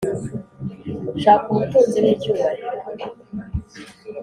[1.21, 2.67] shaka ubutunzi n’icyubahiro,